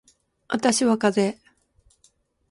[0.47, 1.37] 私はかぜ